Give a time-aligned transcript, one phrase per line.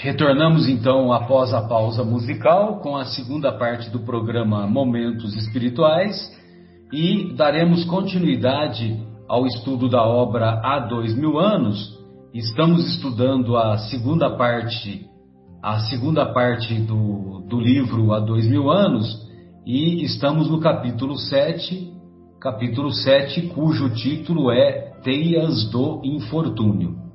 [0.00, 6.14] Retornamos então após a pausa musical com a segunda parte do programa Momentos Espirituais
[6.92, 8.96] e daremos continuidade
[9.28, 11.98] ao estudo da obra Há Dois Mil Anos.
[12.32, 15.04] Estamos estudando a segunda parte,
[15.60, 19.04] a segunda parte do, do livro Há Dois Mil Anos
[19.66, 21.92] e estamos no capítulo 7,
[22.40, 27.07] capítulo 7, cujo título é Teias do Infortúnio.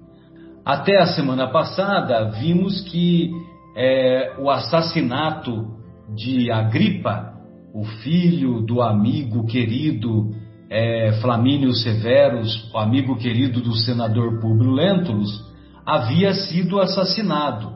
[0.65, 3.31] Até a semana passada, vimos que
[3.75, 5.67] é, o assassinato
[6.15, 7.33] de Agripa,
[7.73, 10.31] o filho do amigo querido
[10.69, 15.43] é, Flamínio Severus, o amigo querido do senador Públio Lentulus,
[15.85, 17.73] havia sido assassinado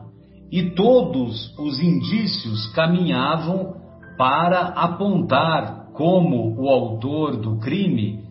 [0.50, 3.74] e todos os indícios caminhavam
[4.16, 8.24] para apontar como o autor do crime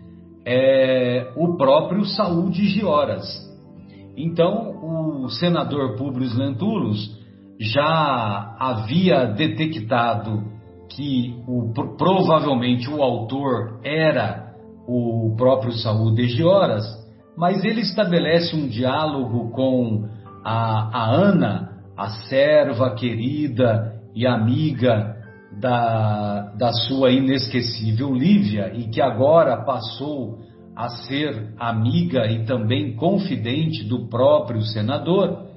[0.44, 3.47] é, o próprio Saúl de Gioras.
[4.18, 7.16] Então, o senador Publius Lentulus
[7.60, 10.44] já havia detectado
[10.90, 14.54] que o, provavelmente o autor era
[14.88, 16.84] o próprio Saúl de Gioras,
[17.38, 20.08] mas ele estabelece um diálogo com
[20.44, 25.16] a, a Ana, a serva querida e amiga
[25.60, 30.40] da, da sua inesquecível Lívia, e que agora passou
[30.78, 35.48] a ser amiga e também confidente do próprio senador,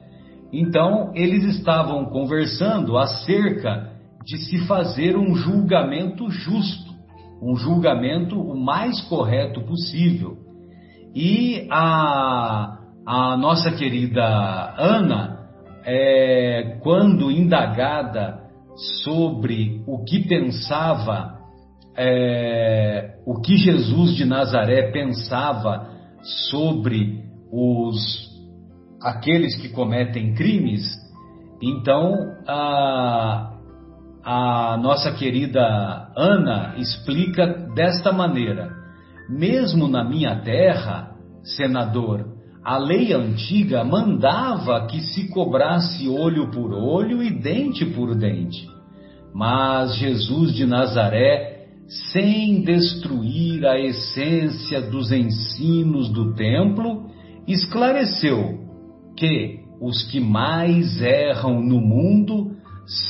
[0.50, 3.92] então eles estavam conversando acerca
[4.24, 6.90] de se fazer um julgamento justo,
[7.42, 10.38] um julgamento o mais correto possível.
[11.14, 15.50] E a, a nossa querida Ana,
[15.84, 18.40] é, quando indagada
[19.04, 21.39] sobre o que pensava
[22.02, 25.86] é, o que Jesus de Nazaré pensava
[26.48, 28.30] sobre os
[29.02, 30.82] aqueles que cometem crimes,
[31.62, 32.14] então
[32.48, 33.52] a,
[34.24, 38.70] a nossa querida Ana explica desta maneira:
[39.28, 41.10] mesmo na minha terra,
[41.42, 42.26] senador,
[42.64, 48.66] a lei antiga mandava que se cobrasse olho por olho e dente por dente.
[49.34, 51.49] Mas Jesus de Nazaré
[52.12, 57.10] sem destruir a essência dos ensinos do templo,
[57.48, 58.60] esclareceu
[59.16, 62.52] que os que mais erram no mundo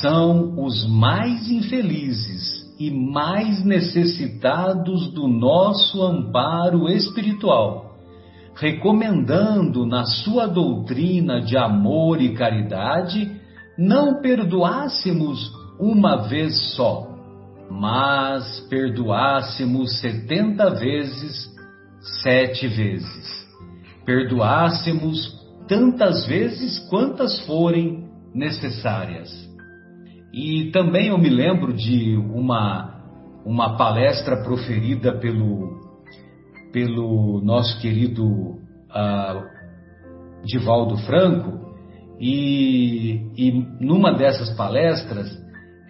[0.01, 7.97] são os mais infelizes e mais necessitados do nosso amparo espiritual,
[8.55, 13.31] recomendando na sua doutrina de amor e caridade
[13.77, 17.10] não perdoássemos uma vez só
[17.71, 21.49] mas perdoássemos setenta vezes,
[22.21, 23.47] sete vezes.
[24.05, 29.29] Perdoássemos tantas vezes quantas forem necessárias.
[30.33, 33.01] E também eu me lembro de uma,
[33.45, 35.79] uma palestra proferida pelo,
[36.71, 39.43] pelo nosso querido uh,
[40.43, 41.61] Divaldo Franco,
[42.19, 45.40] e, e numa dessas palestras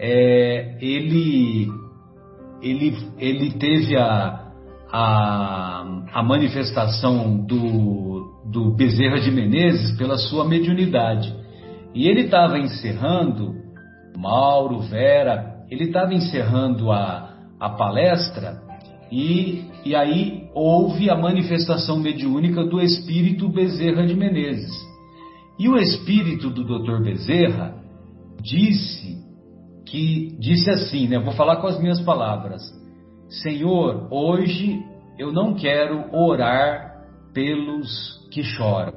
[0.03, 1.71] é, ele,
[2.59, 4.51] ele, ele teve a,
[4.91, 11.31] a, a manifestação do, do Bezerra de Menezes pela sua mediunidade.
[11.93, 13.53] E ele estava encerrando,
[14.17, 18.59] Mauro, Vera, ele estava encerrando a, a palestra
[19.11, 24.71] e, e aí houve a manifestação mediúnica do espírito Bezerra de Menezes.
[25.59, 27.03] E o espírito do Dr.
[27.03, 27.75] Bezerra
[28.41, 29.10] disse
[29.91, 31.19] que disse assim, né?
[31.19, 32.61] Vou falar com as minhas palavras.
[33.27, 34.81] Senhor, hoje
[35.19, 37.03] eu não quero orar
[37.33, 38.93] pelos que choram,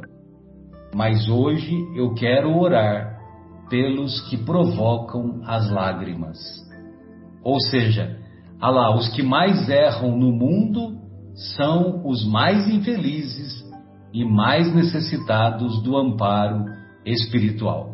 [0.95, 3.19] mas hoje eu quero orar
[3.69, 6.39] pelos que provocam as lágrimas.
[7.43, 8.17] Ou seja,
[8.61, 10.97] ah lá, os que mais erram no mundo
[11.57, 13.65] são os mais infelizes
[14.13, 16.67] e mais necessitados do amparo
[17.05, 17.94] espiritual.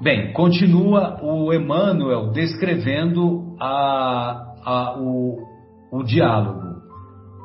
[0.00, 5.38] Bem, continua o Emmanuel descrevendo a, a, o,
[5.90, 6.76] o diálogo.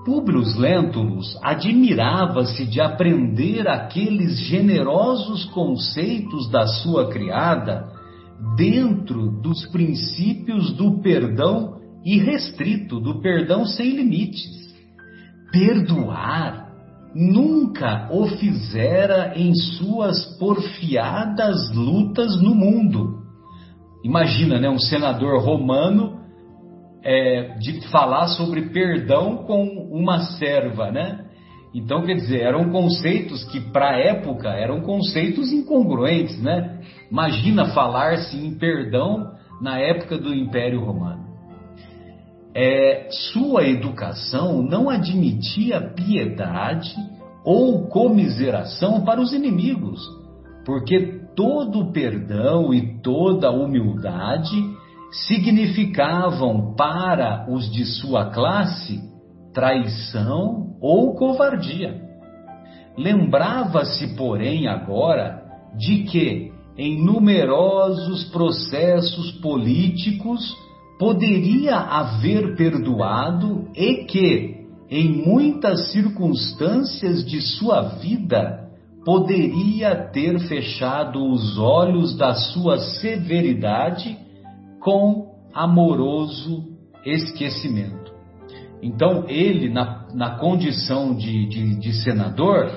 [0.06, 7.88] Públio Lentulus admirava-se de aprender aqueles generosos conceitos da sua criada
[8.58, 14.76] dentro dos princípios do perdão irrestrito, do perdão sem limites.
[15.52, 16.61] Perdoar
[17.14, 23.22] nunca o fizera em suas porfiadas lutas no mundo.
[24.04, 26.20] Imagina, né, um senador romano
[27.04, 31.26] é, de falar sobre perdão com uma serva, né?
[31.74, 36.82] Então, quer dizer, eram conceitos que, para a época, eram conceitos incongruentes, né?
[37.10, 39.32] Imagina falar-se em perdão
[39.62, 41.11] na época do Império Romano.
[42.54, 46.94] É, sua educação não admitia piedade
[47.46, 50.02] ou comiseração para os inimigos,
[50.66, 54.56] porque todo perdão e toda humildade
[55.12, 59.02] significavam para os de sua classe
[59.54, 62.02] traição ou covardia.
[62.98, 65.42] Lembrava-se, porém, agora
[65.78, 70.56] de que, em numerosos processos políticos,
[71.02, 78.70] poderia haver perdoado e que, em muitas circunstâncias de sua vida,
[79.04, 84.16] poderia ter fechado os olhos da sua severidade
[84.80, 86.66] com amoroso
[87.04, 88.14] esquecimento.
[88.84, 92.72] Então, ele, na, na condição de, de, de senador,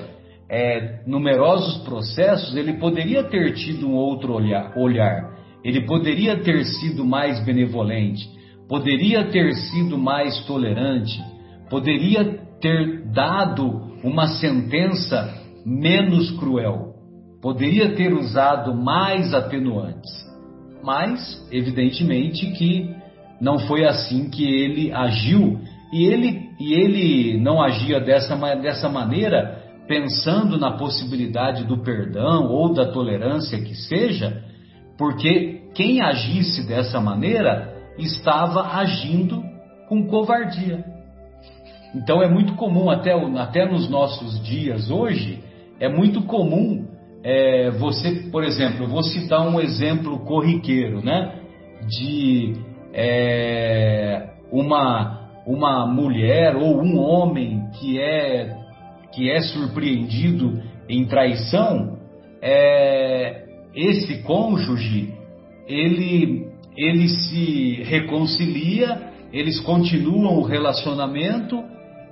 [0.49, 5.34] é, numerosos processos, ele poderia ter tido um outro olhar, olhar,
[5.65, 8.29] ele poderia ter sido mais benevolente,
[8.69, 11.19] poderia ter sido mais tolerante,
[11.71, 16.93] poderia ter dado uma sentença menos cruel,
[17.41, 20.11] poderia ter usado mais atenuantes.
[20.83, 22.87] Mas, evidentemente, que
[23.41, 25.59] não foi assim que ele agiu
[25.91, 32.71] e ele, e ele não agia dessa, dessa maneira pensando na possibilidade do perdão ou
[32.71, 34.43] da tolerância que seja,
[34.97, 39.43] porque quem agisse dessa maneira estava agindo
[39.87, 40.83] com covardia.
[41.93, 45.39] Então é muito comum, até, até nos nossos dias hoje,
[45.79, 46.87] é muito comum
[47.23, 51.39] é, você, por exemplo, vou citar um exemplo corriqueiro, né?
[51.87, 52.53] De
[52.93, 58.55] é, uma uma mulher ou um homem que é
[59.11, 61.97] que é surpreendido em traição,
[62.41, 63.44] é,
[63.75, 65.13] esse cônjuge
[65.67, 66.45] ele
[66.77, 71.63] ele se reconcilia, eles continuam o relacionamento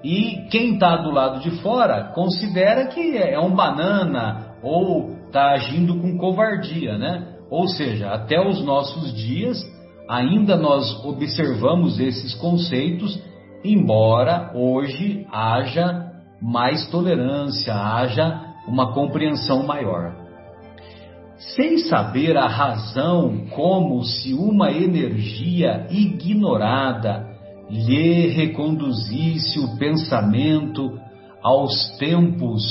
[0.03, 5.99] e quem está do lado de fora considera que é um banana ou está agindo
[5.99, 7.27] com covardia, né?
[7.49, 9.61] Ou seja, até os nossos dias
[10.09, 13.21] ainda nós observamos esses conceitos,
[13.63, 16.11] embora hoje haja
[16.41, 20.22] mais tolerância, haja uma compreensão maior.
[21.47, 27.27] Sem saber a razão como se uma energia ignorada
[27.69, 30.97] lhe reconduzisse o pensamento
[31.43, 32.61] aos tempos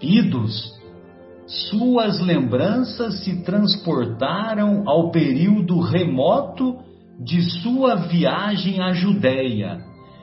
[0.00, 0.72] idos,
[1.46, 6.78] suas lembranças se transportaram ao período remoto
[7.20, 9.78] de sua viagem à Judéia,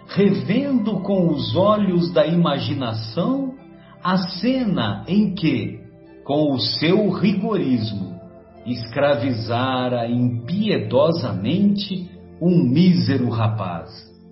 [0.07, 3.53] revendo com os olhos da imaginação
[4.03, 5.78] a cena em que,
[6.29, 8.15] com o seu rigorismo,
[8.63, 12.07] escravizara impiedosamente
[12.39, 13.89] um mísero rapaz.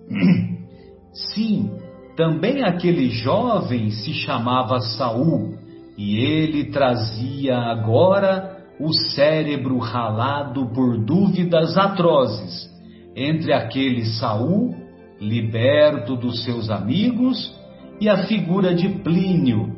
[1.34, 1.72] Sim,
[2.16, 5.58] também aquele jovem se chamava Saul
[5.96, 12.70] e ele trazia agora o cérebro ralado por dúvidas atrozes
[13.16, 14.72] entre aquele Saul,
[15.20, 17.52] liberto dos seus amigos,
[18.00, 19.77] e a figura de Plínio,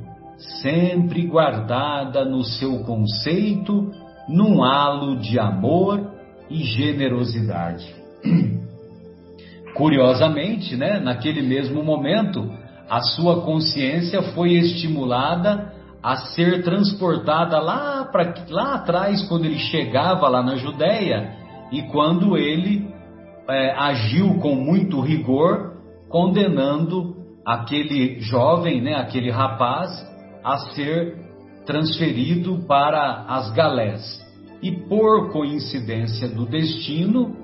[0.62, 3.90] sempre guardada no seu conceito,
[4.28, 6.10] num halo de amor
[6.48, 7.94] e generosidade.
[9.74, 12.50] Curiosamente, né, naquele mesmo momento,
[12.88, 20.28] a sua consciência foi estimulada a ser transportada lá, pra, lá atrás, quando ele chegava
[20.28, 21.36] lá na Judéia
[21.70, 22.88] e quando ele
[23.48, 25.74] é, agiu com muito rigor,
[26.08, 27.16] condenando
[27.46, 30.09] aquele jovem, né, aquele rapaz,
[30.44, 31.16] a ser
[31.66, 34.20] transferido para as galés.
[34.62, 37.36] E por coincidência do destino,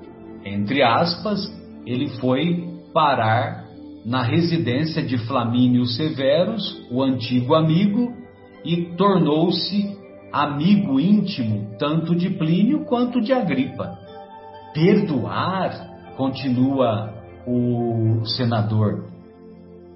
[0.45, 1.39] entre aspas,
[1.85, 3.65] ele foi parar
[4.05, 8.13] na residência de Flamínio Severus, o antigo amigo,
[8.63, 9.97] e tornou-se
[10.31, 13.97] amigo íntimo tanto de Plínio quanto de Agripa.
[14.73, 17.13] Perdoar, continua
[17.45, 19.05] o senador,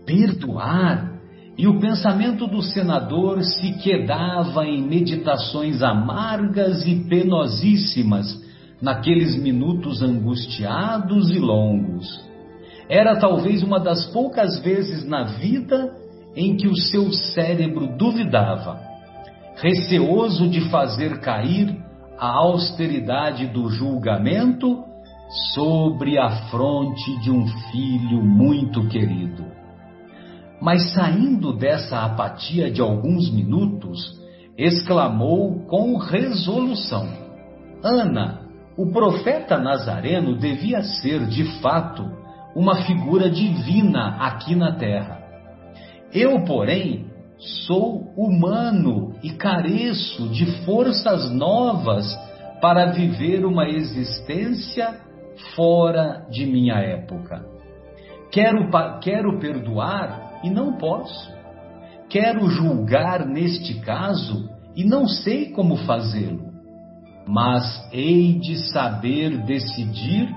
[0.05, 1.10] perdoar.
[1.61, 8.43] E o pensamento do senador se quedava em meditações amargas e penosíssimas
[8.81, 12.19] naqueles minutos angustiados e longos.
[12.89, 15.93] Era talvez uma das poucas vezes na vida
[16.35, 18.81] em que o seu cérebro duvidava,
[19.57, 21.77] receoso de fazer cair
[22.17, 24.83] a austeridade do julgamento
[25.53, 29.60] sobre a fronte de um filho muito querido.
[30.61, 34.21] Mas saindo dessa apatia de alguns minutos,
[34.55, 37.07] exclamou com resolução:
[37.83, 38.41] Ana,
[38.77, 42.05] o profeta Nazareno devia ser, de fato,
[42.55, 45.19] uma figura divina aqui na terra.
[46.13, 47.07] Eu, porém,
[47.65, 52.05] sou humano e careço de forças novas
[52.61, 54.95] para viver uma existência
[55.55, 57.43] fora de minha época.
[58.31, 58.69] Quero,
[59.01, 61.31] quero perdoar e não posso.
[62.09, 66.51] Quero julgar neste caso e não sei como fazê-lo.
[67.27, 70.29] Mas hei de saber decidir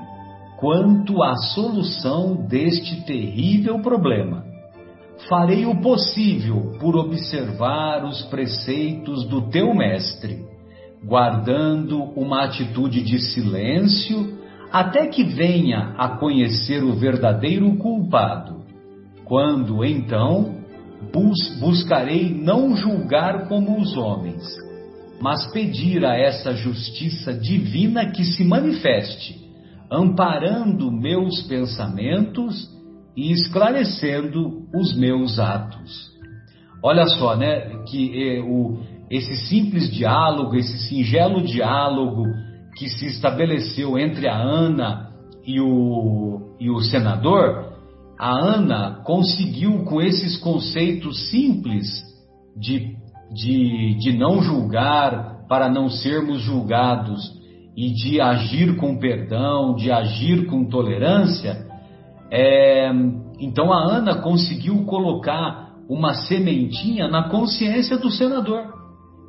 [0.59, 4.45] quanto à solução deste terrível problema.
[5.29, 10.45] Farei o possível por observar os preceitos do teu mestre,
[11.05, 14.39] guardando uma atitude de silêncio
[14.73, 18.54] até que venha a conhecer o verdadeiro culpado.
[19.25, 20.57] Quando então
[21.13, 24.43] bus buscarei não julgar como os homens,
[25.21, 29.37] mas pedir a essa justiça divina que se manifeste,
[29.91, 32.69] amparando meus pensamentos
[33.17, 36.13] e esclarecendo os meus atos.
[36.83, 38.79] Olha só, né, que é, o,
[39.11, 42.25] esse simples diálogo, esse singelo diálogo
[42.77, 45.11] que se estabeleceu entre a Ana
[45.47, 47.74] e o, e o senador,
[48.19, 51.87] a Ana conseguiu, com esses conceitos simples
[52.57, 52.97] de,
[53.33, 57.21] de, de não julgar para não sermos julgados
[57.77, 61.67] e de agir com perdão, de agir com tolerância,
[62.31, 62.91] é,
[63.41, 68.73] então a Ana conseguiu colocar uma sementinha na consciência do senador.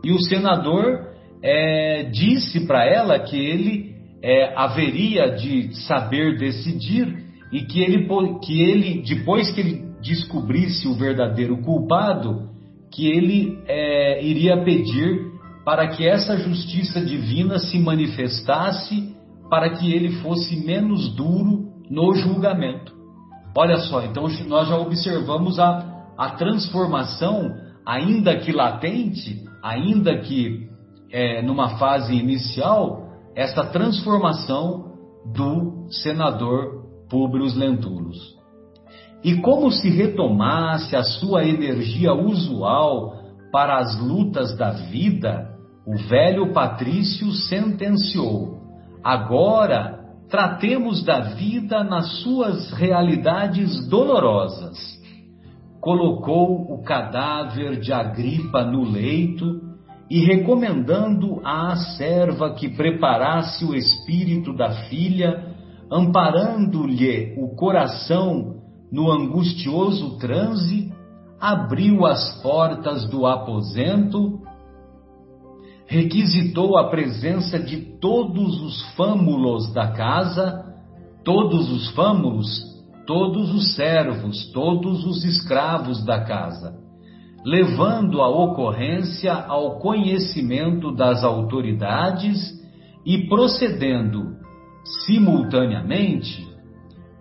[0.04, 1.10] E o senador
[1.42, 7.25] é, disse para ela que ele é, haveria de saber decidir
[7.56, 8.06] e que ele,
[8.44, 12.50] que ele, depois que ele descobrisse o verdadeiro culpado,
[12.92, 15.32] que ele é, iria pedir
[15.64, 19.16] para que essa justiça divina se manifestasse,
[19.50, 22.94] para que ele fosse menos duro no julgamento.
[23.58, 30.68] Olha só, então nós já observamos a, a transformação, ainda que latente, ainda que
[31.10, 34.92] é, numa fase inicial, essa transformação
[35.34, 38.36] do senador Públio Lentulus.
[39.24, 43.16] E como se retomasse a sua energia usual
[43.52, 45.50] para as lutas da vida,
[45.86, 48.60] o velho patrício sentenciou:
[49.04, 54.78] agora tratemos da vida nas suas realidades dolorosas.
[55.80, 59.62] Colocou o cadáver de Agripa no leito
[60.10, 65.55] e recomendando à serva que preparasse o espírito da filha
[65.96, 68.56] amparando-lhe o coração
[68.92, 70.92] no angustioso transe,
[71.40, 74.42] abriu as portas do aposento,
[75.88, 80.66] requisitou a presença de todos os fâmulos da casa,
[81.24, 82.48] todos os fâmulos,
[83.08, 86.78] todos os servos, todos os escravos da casa,
[87.46, 92.54] levando a ocorrência ao conhecimento das autoridades
[93.06, 94.44] e procedendo
[94.86, 96.48] simultaneamente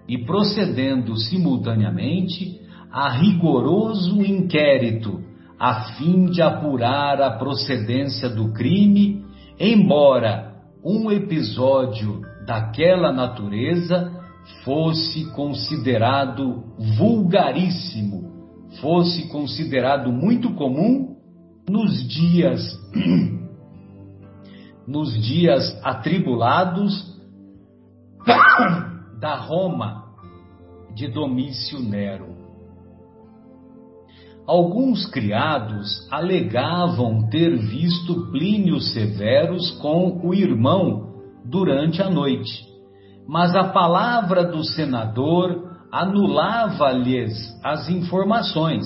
[0.07, 2.61] e procedendo simultaneamente
[2.93, 5.25] a rigoroso inquérito
[5.59, 9.25] a fim de apurar a procedência do crime,
[9.59, 10.55] embora
[10.85, 14.13] um episódio daquela natureza
[14.63, 16.65] fosse considerado
[16.99, 18.31] vulgaríssimo,
[18.81, 21.17] fosse considerado muito comum
[21.69, 22.79] nos dias
[24.87, 27.14] nos dias atribulados
[29.25, 30.05] da Roma
[30.95, 32.37] de Domício Nero.
[34.47, 42.67] Alguns criados alegavam ter visto Plínio Severus com o irmão durante a noite,
[43.27, 47.33] mas a palavra do senador anulava-lhes
[47.65, 48.85] as informações,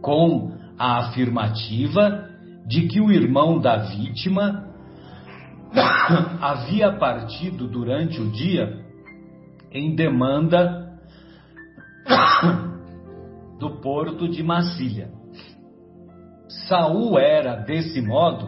[0.00, 2.30] com a afirmativa
[2.66, 4.68] de que o irmão da vítima
[6.40, 8.81] havia partido durante o dia
[9.72, 10.98] em demanda
[13.58, 15.10] do porto de Massília.
[16.68, 18.46] Saul era, desse modo,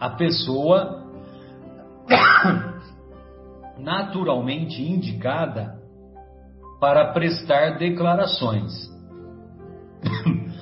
[0.00, 1.04] a pessoa
[3.78, 5.78] naturalmente indicada
[6.80, 8.72] para prestar declarações.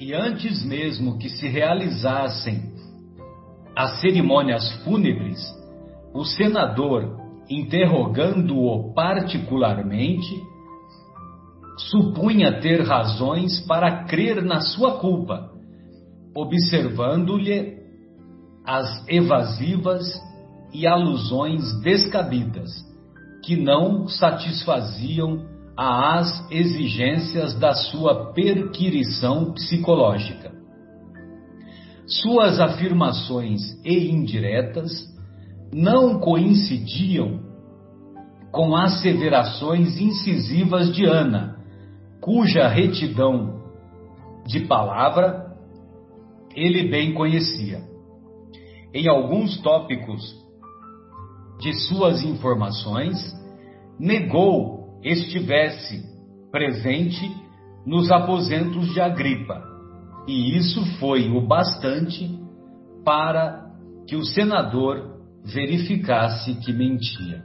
[0.00, 2.72] E antes mesmo que se realizassem
[3.74, 5.40] as cerimônias fúnebres,
[6.14, 7.16] o senador,
[7.48, 10.42] interrogando-o particularmente,
[11.90, 15.50] supunha ter razões para crer na sua culpa,
[16.34, 17.78] observando-lhe
[18.64, 20.04] as evasivas
[20.72, 22.70] e alusões descabidas,
[23.44, 25.46] que não satisfaziam
[25.76, 30.52] às exigências da sua perquirição psicológica.
[32.06, 34.90] Suas afirmações e indiretas
[35.72, 37.40] não coincidiam
[38.50, 41.58] com asseverações incisivas de Ana,
[42.20, 43.62] cuja retidão
[44.46, 45.48] de palavra
[46.54, 47.82] ele bem conhecia.
[48.92, 50.22] Em alguns tópicos
[51.60, 53.16] de suas informações,
[53.98, 56.02] negou estivesse
[56.50, 57.30] presente
[57.86, 59.62] nos aposentos de Agripa,
[60.26, 62.38] e isso foi o bastante
[63.04, 63.70] para
[64.06, 65.17] que o senador
[65.52, 67.42] verificasse que mentia.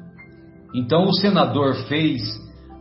[0.76, 2.22] Então o senador fez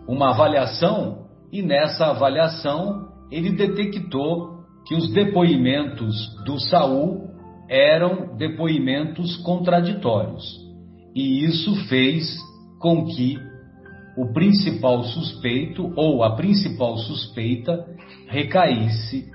[0.09, 6.14] uma avaliação e nessa avaliação ele detectou que os depoimentos
[6.45, 7.31] do Saul
[7.69, 10.45] eram depoimentos contraditórios.
[11.14, 12.37] E isso fez
[12.81, 13.38] com que
[14.17, 17.87] o principal suspeito ou a principal suspeita
[18.29, 19.31] recaísse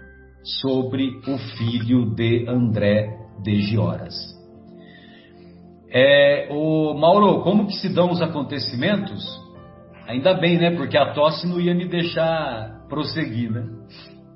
[0.62, 3.10] sobre o filho de André
[3.44, 4.37] de Gioras.
[5.89, 9.24] É, o Mauro, como que se dão os acontecimentos?
[10.08, 10.72] Ainda bem, né?
[10.75, 13.65] Porque a tosse não ia me deixar prosseguir, né?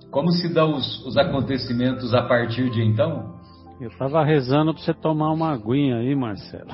[0.09, 3.39] Como se dão os, os acontecimentos a partir de então?
[3.79, 6.69] Eu estava rezando para você tomar uma aguinha aí, Marcelo.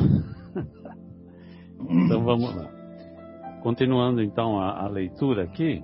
[1.89, 2.69] então vamos lá.
[3.61, 5.83] Continuando então a, a leitura aqui.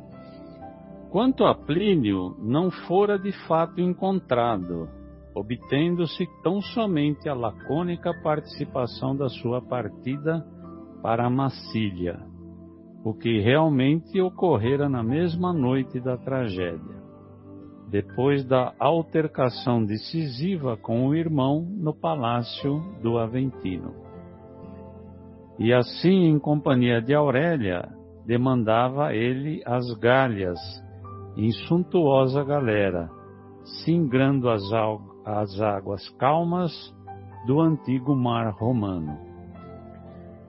[1.12, 4.90] Quanto a Plínio, não fora de fato encontrado,
[5.36, 10.46] obtendo-se tão somente a lacônica participação da sua partida
[11.02, 12.20] para a Massília,
[13.04, 17.02] o que realmente ocorrera na mesma noite da tragédia,
[17.90, 23.94] depois da altercação decisiva com o irmão no palácio do Aventino.
[25.60, 27.88] E assim, em companhia de Aurélia,
[28.26, 30.60] demandava ele as galhas
[31.36, 33.10] em suntuosa galera,
[33.84, 34.64] singrando as,
[35.26, 36.72] as águas calmas
[37.46, 39.18] do antigo mar romano.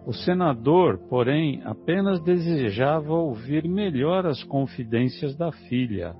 [0.06, 6.14] O senador, porém, apenas desejava ouvir melhor as confidências da filha.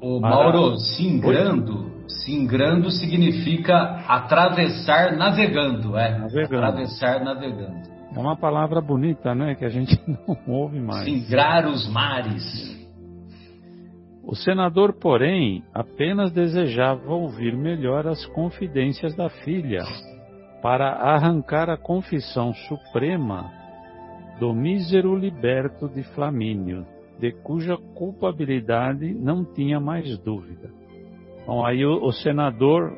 [0.00, 1.90] O Mauro, singrando,
[2.24, 6.18] singrando significa atravessar navegando, é.
[6.18, 6.64] Navegando.
[6.64, 7.98] Atravessar navegando.
[8.14, 9.54] É uma palavra bonita, né?
[9.54, 11.04] Que a gente não ouve mais.
[11.04, 12.87] Singrar os mares.
[14.28, 19.82] O senador, porém, apenas desejava ouvir melhor as confidências da filha,
[20.60, 23.50] para arrancar a confissão suprema
[24.38, 26.84] do mísero liberto de Flamínio,
[27.18, 30.68] de cuja culpabilidade não tinha mais dúvida.
[31.46, 32.92] Bom, aí o, o senador,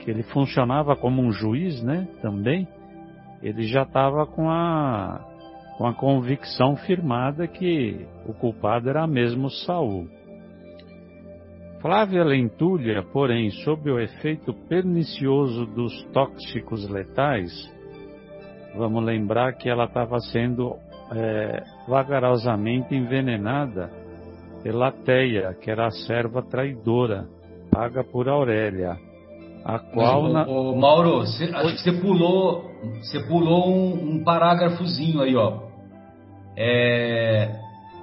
[0.00, 2.66] que ele funcionava como um juiz, né, também,
[3.40, 5.20] ele já estava com a,
[5.78, 10.08] com a convicção firmada que o culpado era mesmo Saul.
[11.82, 17.50] Flávia Lentulha, porém, sob o efeito pernicioso dos tóxicos letais,
[18.76, 20.76] vamos lembrar que ela estava sendo
[21.12, 23.90] é, vagarosamente envenenada
[24.62, 27.26] pela Teia, que era a serva traidora,
[27.68, 28.96] paga por Aurélia,
[29.64, 30.22] a qual...
[30.22, 30.46] Mas, na...
[30.46, 35.62] ô, ô, Mauro, cê, acho que você pulou, você pulou um, um parágrafozinho aí, ó.
[36.56, 37.50] É...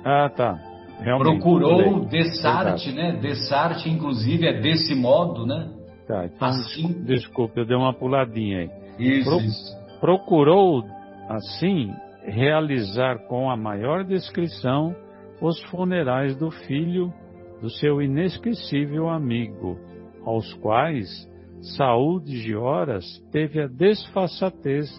[0.04, 0.69] Ah, tá.
[1.00, 3.14] Realmente, procurou Dessarte, né?
[3.14, 5.70] Dessarte, inclusive, é desse modo, né?
[6.08, 7.04] Tá, então, assim...
[7.04, 8.70] desculpe, eu dei uma puladinha aí.
[9.00, 9.40] Isso, Pro...
[9.40, 9.80] isso.
[10.00, 10.84] Procurou,
[11.30, 11.92] assim,
[12.24, 14.96] realizar com a maior descrição
[15.42, 17.14] os funerais do filho
[17.62, 19.78] do seu inesquecível amigo,
[20.26, 21.30] aos quais
[21.78, 24.90] Saúl de Gioras teve a desfaçatez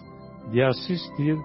[0.51, 1.35] de assistir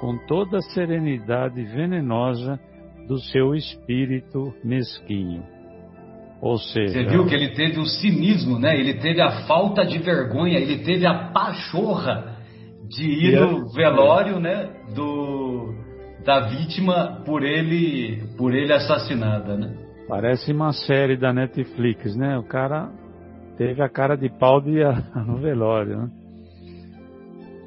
[0.00, 2.60] com toda a serenidade venenosa
[3.08, 5.42] do seu espírito mesquinho.
[6.40, 8.78] Ou seja, você viu que ele teve o cinismo, né?
[8.78, 12.36] Ele teve a falta de vergonha, ele teve a pachorra
[12.88, 15.74] de ir no velório, né, do
[16.24, 19.74] da vítima por ele por ele assassinada, né?
[20.06, 22.38] Parece uma série da Netflix, né?
[22.38, 22.90] O cara
[23.56, 24.86] teve a cara de pau de ir
[25.26, 26.10] no velório, né?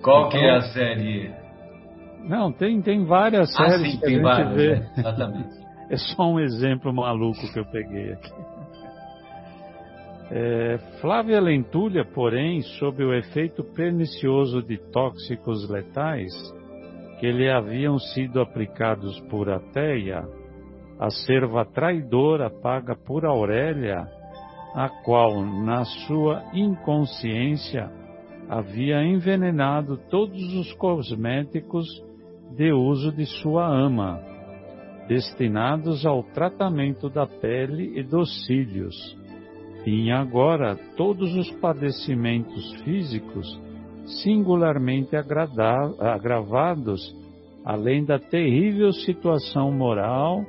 [0.01, 1.40] Qual então, que é a série?
[2.23, 4.71] Não, tem, tem várias ah, séries sim, que tem a gente várias, vê.
[4.73, 5.49] É, exatamente.
[5.89, 8.33] é só um exemplo maluco que eu peguei aqui.
[10.33, 16.31] É, Flávia Lentulha, porém, sob o efeito pernicioso de tóxicos letais
[17.19, 20.23] que lhe haviam sido aplicados por Ateia,
[20.99, 24.07] a serva traidora paga por Aurélia,
[24.73, 27.91] a qual, na sua inconsciência,
[28.49, 31.85] havia envenenado todos os cosméticos
[32.55, 34.19] de uso de sua ama,
[35.07, 38.95] destinados ao tratamento da pele e dos cílios.
[39.83, 43.59] Tinha agora todos os padecimentos físicos
[44.23, 47.15] singularmente agravados,
[47.63, 50.43] além da terrível situação moral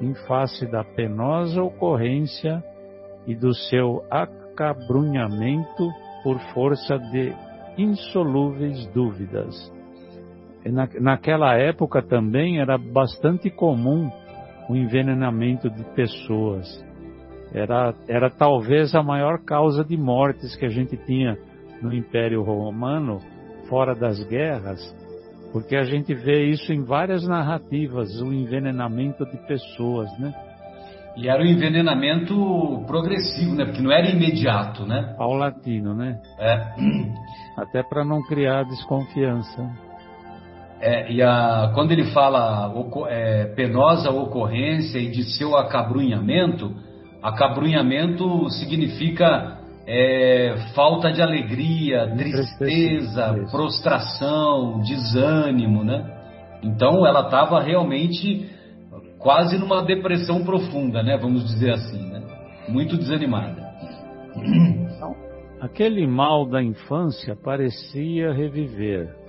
[0.00, 2.62] em face da penosa ocorrência
[3.26, 5.88] e do seu acabrunhamento
[6.22, 7.34] por força de
[7.76, 9.79] insolúveis dúvidas.
[10.64, 14.10] Na, naquela época também era bastante comum
[14.68, 16.66] o envenenamento de pessoas.
[17.52, 21.36] Era, era talvez a maior causa de mortes que a gente tinha
[21.82, 23.18] no Império Romano,
[23.68, 24.78] fora das guerras,
[25.52, 30.32] porque a gente vê isso em várias narrativas, o envenenamento de pessoas, né?
[31.16, 33.64] E era um envenenamento progressivo, né?
[33.64, 35.14] Porque não era imediato, né?
[35.18, 36.20] Paulatino, né?
[36.38, 36.74] É.
[37.56, 39.89] Até para não criar desconfiança.
[40.80, 42.72] É, e a, quando ele fala
[43.08, 46.74] é, penosa ocorrência e de seu acabrunhamento,
[47.22, 56.18] acabrunhamento significa é, falta de alegria, tristeza, prostração, desânimo, né?
[56.62, 58.48] Então ela estava realmente
[59.18, 61.18] quase numa depressão profunda, né?
[61.18, 62.22] Vamos dizer assim, né?
[62.68, 63.68] Muito desanimada.
[65.60, 69.19] Aquele mal da infância parecia reviver.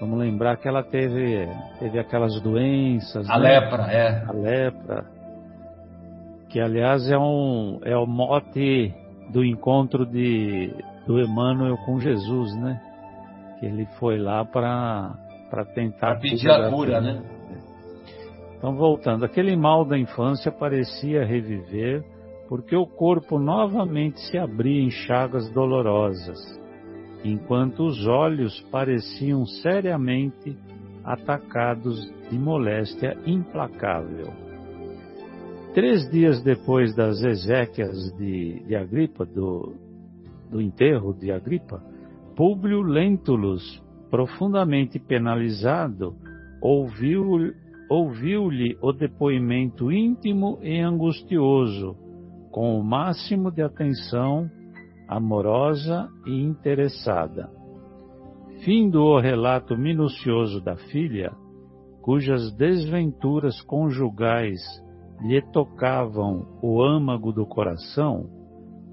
[0.00, 3.28] Vamos lembrar que ela teve, teve aquelas doenças.
[3.30, 3.60] A né?
[3.60, 4.24] lepra, é.
[4.26, 5.04] A lepra.
[6.48, 8.94] Que aliás é um é o mote
[9.32, 10.72] do encontro de
[11.06, 12.80] do Emmanuel com Jesus, né?
[13.58, 15.14] Que ele foi lá para
[15.50, 17.22] para tentar pra pedir a cura, né?
[18.58, 22.02] Então, voltando, aquele mal da infância parecia reviver,
[22.48, 26.38] porque o corpo novamente se abria em chagas dolorosas,
[27.32, 30.56] enquanto os olhos pareciam seriamente
[31.04, 34.32] atacados de moléstia implacável.
[35.74, 39.74] Três dias depois das exéquias de, de Agripa, do,
[40.50, 41.82] do enterro de Agripa,
[42.34, 46.14] Públio Lentulus, profundamente penalizado,
[46.60, 47.52] ouviu
[47.88, 51.96] ouviu-lhe o depoimento íntimo e angustioso,
[52.50, 54.50] com o máximo de atenção
[55.08, 57.50] amorosa e interessada.
[58.64, 61.32] Findo o relato minucioso da filha,
[62.02, 64.60] cujas desventuras conjugais
[65.20, 68.26] lhe tocavam o âmago do coração,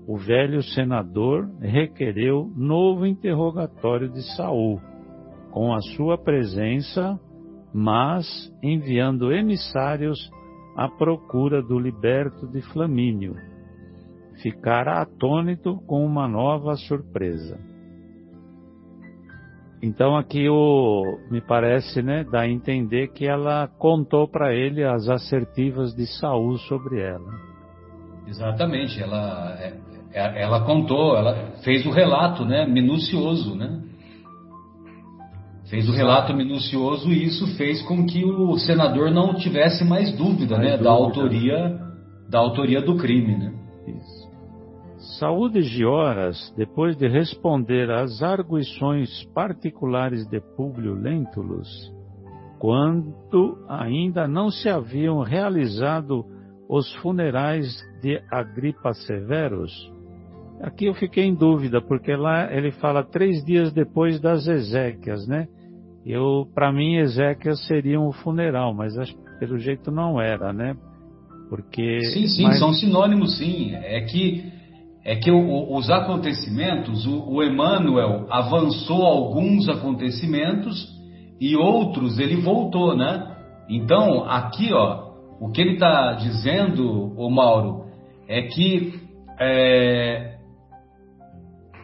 [0.07, 4.79] o velho senador requereu novo interrogatório de Saul,
[5.51, 7.19] com a sua presença
[7.73, 8.25] mas
[8.61, 10.31] enviando emissários
[10.77, 13.35] à procura do liberto de Flamínio.
[14.43, 17.57] Ficara atônito com uma nova surpresa.
[19.81, 25.07] Então aqui o, me parece, né, dá a entender que ela contou para ele as
[25.07, 27.31] assertivas de Saul sobre ela.
[28.27, 29.73] Exatamente, ela, é,
[30.11, 33.81] é, ela contou, ela fez o relato, né, minucioso, né,
[35.69, 40.57] fez o relato minucioso e isso fez com que o senador não tivesse mais dúvida,
[40.57, 40.83] mais né, dúvida.
[40.83, 41.79] da autoria
[42.29, 43.53] da autoria do crime, né?
[43.87, 44.22] Isso.
[45.19, 51.69] Saúde Gioras, depois de responder às arguições particulares de Públio Lentulus,
[52.57, 56.25] quando ainda não se haviam realizado
[56.69, 57.67] os funerais
[58.01, 59.91] de Agripa Severus,
[60.61, 65.45] Aqui eu fiquei em dúvida, porque lá ele fala três dias depois das Ezequias, né?
[66.05, 70.73] Eu, para mim, Ezequias seria um funeral, mas acho pelo jeito não era, né?
[71.49, 72.59] Porque sim, sim, mas...
[72.59, 73.75] são sinônimos, sim.
[73.75, 74.52] É que
[75.05, 80.87] é que o, os acontecimentos, o, o Emmanuel avançou alguns acontecimentos
[81.39, 83.35] e outros ele voltou, né?
[83.69, 87.85] Então aqui, ó, o que ele está dizendo, o Mauro,
[88.27, 88.93] é que
[89.39, 90.37] é,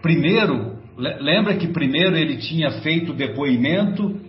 [0.01, 4.19] primeiro Lembra que primeiro ele tinha feito depoimento,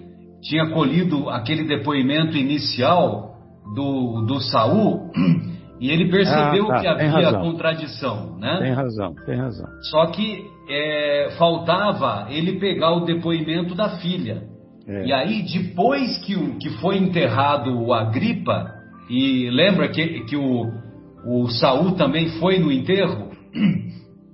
[0.41, 3.35] tinha colhido aquele depoimento inicial
[3.75, 5.11] do, do Saul,
[5.81, 8.59] e ele percebeu ah, tá, que havia contradição, né?
[8.61, 9.67] Tem razão, tem razão.
[9.91, 14.43] Só que é, faltava ele pegar o depoimento da filha.
[14.87, 15.07] É.
[15.07, 18.75] E aí, depois que, o, que foi enterrado o Agripa,
[19.09, 20.71] e lembra que, que o,
[21.27, 23.31] o Saul também foi no enterro?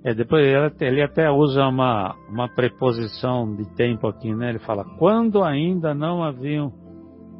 [0.04, 4.50] É, depois ele, ele até usa uma, uma preposição de tempo aqui, né?
[4.50, 6.72] Ele fala, quando ainda não haviam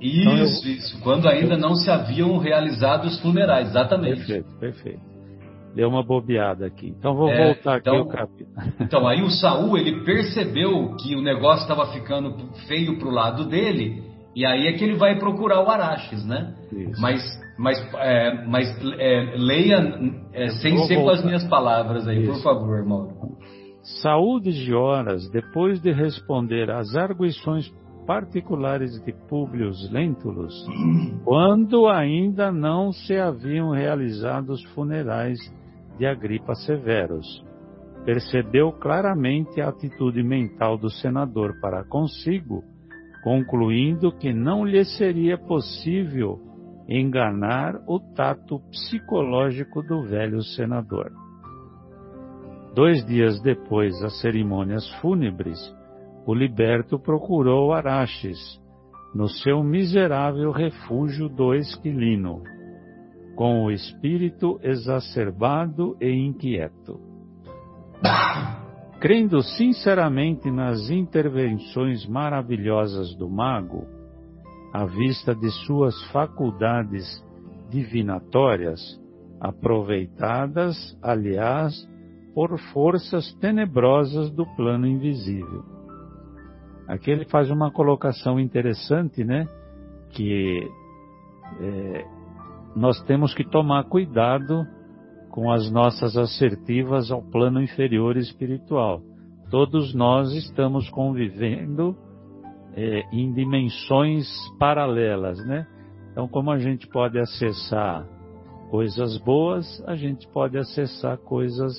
[0.01, 0.45] Isso, então eu...
[0.45, 1.01] isso.
[1.03, 4.19] Quando ainda não se haviam realizado os funerais, exatamente.
[4.19, 5.17] Perfeito, perfeito.
[5.75, 6.89] Deu uma bobeada aqui.
[6.89, 8.57] Então vou é, voltar então, aqui o capítulo.
[8.81, 12.35] Então aí o Saul ele percebeu que o negócio estava ficando
[12.67, 14.03] feio pro lado dele
[14.35, 16.55] e aí é que ele vai procurar o Araches, né?
[16.73, 17.01] Isso.
[17.01, 17.23] Mas
[17.59, 19.99] mas, é, mas é, leia
[20.35, 22.33] é, sem ser com as minhas palavras aí, Isso.
[22.33, 23.37] por favor, Mauro.
[24.03, 27.73] Saúde de horas, depois de responder às arguições
[28.07, 30.55] particulares de Públio Lentulus,
[31.25, 35.38] quando ainda não se haviam realizado os funerais
[35.99, 37.45] de Agripa Severos,
[38.05, 42.62] percebeu claramente a atitude mental do senador para consigo,
[43.25, 46.40] concluindo que não lhe seria possível
[46.88, 51.11] enganar o tato psicológico do velho senador.
[52.77, 55.59] Dois dias depois das cerimônias fúnebres,
[56.27, 58.61] o liberto procurou Araches,
[59.15, 62.43] no seu miserável refúgio do Esquilino,
[63.37, 67.01] com o espírito exacerbado e inquieto.
[68.99, 73.87] Crendo sinceramente nas intervenções maravilhosas do mago,
[74.73, 77.25] à vista de suas faculdades
[77.71, 78.81] divinatórias,
[79.41, 81.73] aproveitadas, aliás,
[82.35, 85.76] por forças tenebrosas do plano invisível.
[86.88, 89.49] Aqui ele faz uma colocação interessante, né?
[90.11, 90.68] Que
[91.61, 92.07] é,
[92.77, 94.66] nós temos que tomar cuidado
[95.31, 99.03] com as nossas assertivas ao plano inferior espiritual.
[99.51, 101.96] Todos nós estamos convivendo
[102.75, 104.27] é, em dimensões
[104.59, 105.66] paralelas, né?
[106.12, 108.07] Então, como a gente pode acessar
[108.70, 111.75] coisas boas, a gente pode acessar coisas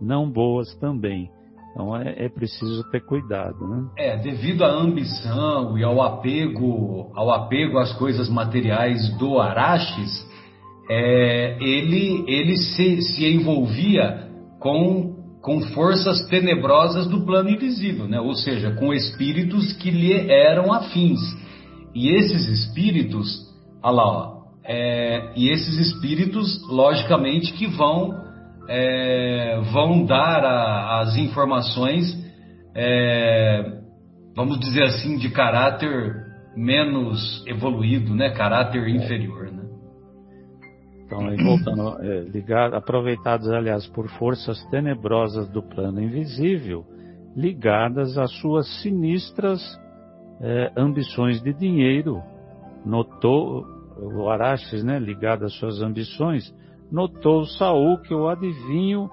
[0.00, 1.30] não boas também.
[1.76, 3.86] Então é, é, preciso ter cuidado, né?
[3.98, 10.26] É, devido à ambição e ao apego, ao apego às coisas materiais do Araches,
[10.88, 14.26] é, ele, ele se, se envolvia
[14.58, 18.18] com com forças tenebrosas do plano invisível, né?
[18.18, 21.20] ou seja, com espíritos que lhe eram afins.
[21.94, 23.28] E esses espíritos,
[23.80, 28.25] olha lá, ó, é, e esses espíritos, logicamente, que vão,
[28.68, 32.04] é, vão dar a, as informações,
[32.74, 33.80] é,
[34.34, 36.24] vamos dizer assim, de caráter
[36.56, 38.30] menos evoluído, né?
[38.30, 39.46] caráter inferior.
[41.06, 46.84] Então, aí voltando, é, aproveitados, aliás, por forças tenebrosas do plano invisível,
[47.36, 49.60] ligadas às suas sinistras
[50.40, 52.20] é, ambições de dinheiro.
[52.84, 53.64] Notou,
[53.96, 56.52] o Araxes, né, ligado às suas ambições,
[56.90, 59.10] notou Saul que o adivinho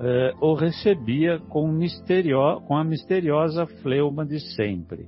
[0.00, 5.06] é, o recebia com, misterio, com a misteriosa fleuma de sempre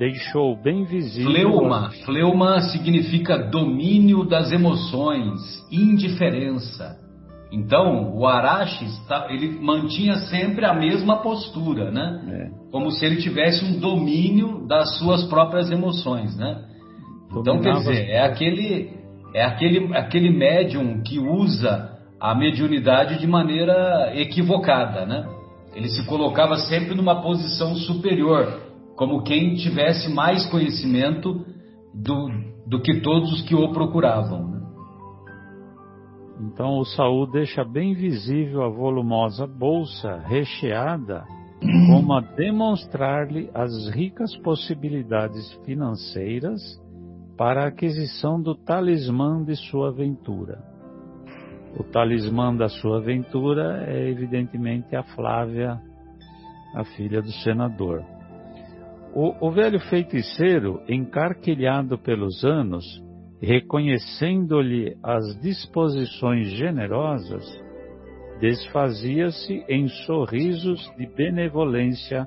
[0.00, 1.30] deixou bem visível.
[1.30, 1.90] Fleuma.
[2.06, 5.38] Fleuma significa domínio das emoções,
[5.70, 6.96] indiferença.
[7.52, 12.22] Então, o Araches, tá, ele mantinha sempre a mesma postura, né?
[12.28, 12.70] É.
[12.70, 16.64] Como se ele tivesse um domínio das suas próprias emoções, né?
[17.36, 18.90] Então, quer dizer, é aquele,
[19.34, 25.26] é aquele, aquele médium que usa a mediunidade de maneira equivocada, né?
[25.74, 28.60] Ele se colocava sempre numa posição superior,
[28.96, 31.46] como quem tivesse mais conhecimento
[31.94, 32.28] do,
[32.66, 34.48] do que todos os que o procuravam.
[34.48, 34.60] Né?
[36.40, 41.24] Então o Saul deixa bem visível a volumosa bolsa recheada
[41.88, 46.60] como a demonstrar-lhe as ricas possibilidades financeiras
[47.40, 50.62] para a aquisição do talismã de sua aventura.
[51.74, 55.80] O talismã da sua aventura é evidentemente a Flávia,
[56.74, 58.04] a filha do senador.
[59.14, 62.84] O, o velho feiticeiro, encarquilhado pelos anos,
[63.40, 67.46] reconhecendo-lhe as disposições generosas,
[68.38, 72.26] desfazia-se em sorrisos de benevolência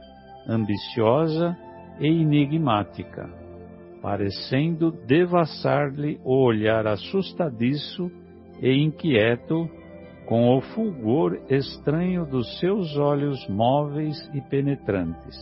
[0.49, 1.56] ambiciosa
[1.99, 3.42] e enigmática,
[4.04, 8.12] parecendo devassar-lhe o olhar assustadiço
[8.62, 9.70] e inquieto
[10.26, 15.38] com o fulgor estranho dos seus olhos móveis e penetrantes.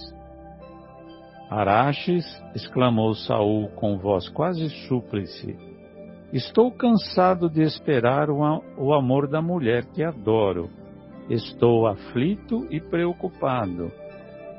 [1.50, 5.58] Araches, exclamou Saul com voz quase súplice,
[6.32, 10.70] estou cansado de esperar o amor da mulher que adoro.
[11.28, 13.92] Estou aflito e preocupado.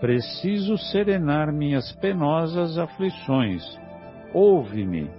[0.00, 3.62] Preciso serenar minhas penosas aflições.
[4.34, 5.10] Ouve-me.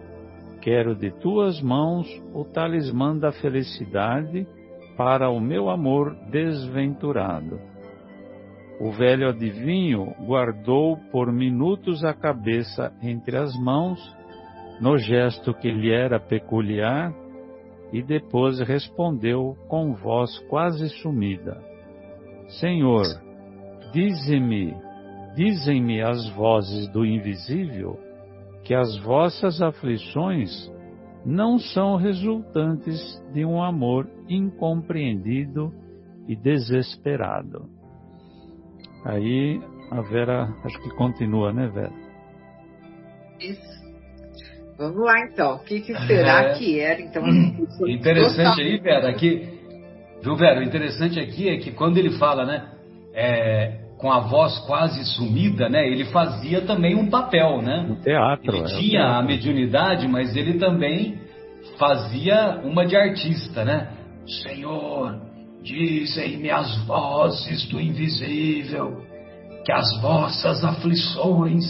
[0.61, 4.47] Quero de tuas mãos o talismã da felicidade
[4.97, 7.59] para o meu amor desventurado.
[8.79, 13.99] O velho adivinho guardou por minutos a cabeça entre as mãos
[14.81, 17.13] no gesto que lhe era peculiar,
[17.91, 21.61] e depois respondeu com voz quase sumida:
[22.59, 23.05] Senhor,
[23.93, 24.75] dize-me,
[25.35, 27.99] dizem-me as vozes do invisível
[28.63, 30.71] que as vossas aflições
[31.25, 35.71] não são resultantes de um amor incompreendido
[36.27, 37.69] e desesperado.
[39.05, 41.91] Aí a Vera, acho que continua, né, Vera?
[43.39, 43.83] Isso.
[44.77, 45.55] Vamos lá então.
[45.55, 46.53] O que, que será é...
[46.53, 47.23] que era então?
[47.87, 49.59] Interessante aí, Vera, aqui,
[50.21, 50.59] viu, Vera?
[50.59, 52.71] O interessante aqui é que quando ele fala, né,
[53.13, 57.85] é, com a voz quase sumida, né, ele fazia também um papel, né?
[57.87, 58.57] No teatro.
[58.57, 59.15] Ele é, tinha teatro.
[59.15, 61.21] a mediunidade, mas ele também
[61.79, 63.93] fazia uma de artista, né?
[64.27, 65.21] Senhor,
[65.63, 69.05] dizem-me as vozes do invisível
[69.63, 71.63] que as vossas aflições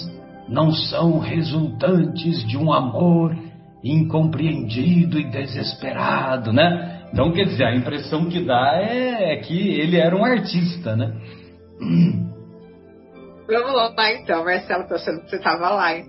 [0.49, 3.37] não são resultantes de um amor
[3.83, 7.03] incompreendido e desesperado, né?
[7.13, 11.13] Então, quer dizer, a impressão que dá é, é que ele era um artista, né?
[13.47, 16.05] Vamos lá, então, Marcelo, tô achando que você estava lá, hein?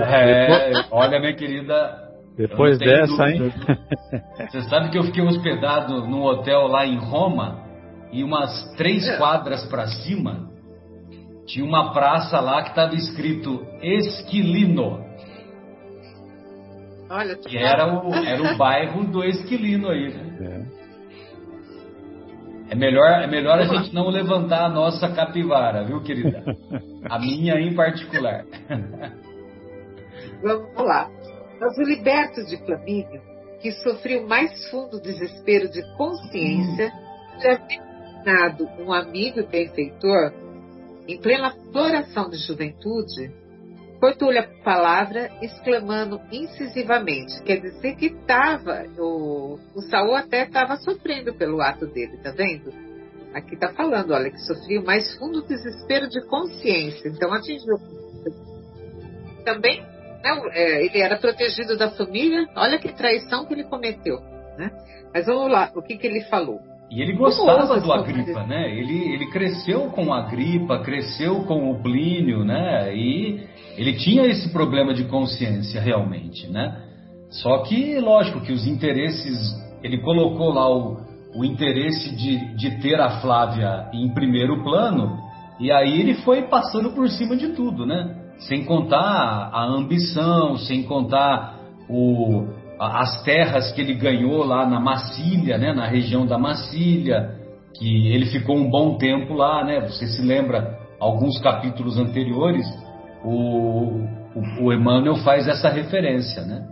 [0.00, 2.00] É, olha, minha querida.
[2.36, 3.30] Depois dessa, dúvida.
[3.30, 3.52] hein?
[4.50, 7.62] Você sabe que eu fiquei hospedado num hotel lá em Roma
[8.10, 9.18] e umas três é.
[9.18, 10.50] quadras para cima
[11.46, 15.04] tinha uma praça lá que estava escrito Esquilino.
[17.10, 20.38] Olha, que era o, era o bairro do Esquilino aí, né?
[20.40, 20.81] É.
[22.72, 26.42] é melhor, é melhor a gente não levantar a nossa capivara, viu, querida?
[27.04, 28.46] A minha em particular.
[30.42, 31.10] Vamos lá.
[31.60, 33.20] Mas o liberto de Flamínio,
[33.60, 36.90] que sofreu mais fundo desespero de consciência,
[37.42, 37.60] já
[38.46, 40.32] havia um amigo e benfeitor
[41.06, 43.30] em plena floração de juventude,
[44.02, 47.40] cortou-lhe a palavra, exclamando incisivamente.
[47.44, 52.72] Quer dizer que estava, o, o Saul até estava sofrendo pelo ato dele, tá vendo?
[53.32, 57.10] Aqui está falando, olha, que sofria o mais fundo desespero de consciência.
[57.10, 57.76] Então atingiu.
[59.44, 62.48] Também, né, é, ele era protegido da família.
[62.56, 64.18] Olha que traição que ele cometeu.
[64.58, 64.68] Né?
[65.14, 66.58] Mas vamos lá, o que, que ele falou?
[66.90, 68.68] E ele gostava do Agripa, né?
[68.68, 72.94] Ele, ele cresceu com o Agripa, cresceu com o Plínio, né?
[72.94, 76.80] E ele tinha esse problema de consciência realmente, né?
[77.30, 79.38] Só que, lógico, que os interesses,
[79.82, 80.98] ele colocou lá o,
[81.34, 85.18] o interesse de, de ter a Flávia em primeiro plano,
[85.58, 88.16] e aí ele foi passando por cima de tudo, né?
[88.40, 91.58] Sem contar a ambição, sem contar
[91.88, 97.36] o, as terras que ele ganhou lá na Macília, né, na região da Macília,
[97.78, 99.80] que ele ficou um bom tempo lá, né?
[99.82, 102.66] Você se lembra alguns capítulos anteriores,
[103.24, 104.04] o,
[104.34, 106.66] o, o Emmanuel faz essa referência, né?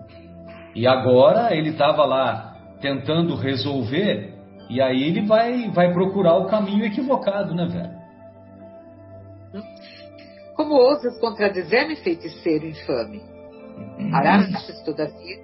[0.74, 4.34] E agora ele estava lá tentando resolver,
[4.68, 8.00] e aí ele vai, vai procurar o caminho equivocado, né, velho?
[10.54, 13.22] Como ousas contradizer-me, feiticeiro infame?
[14.12, 15.38] Araxes, todavia,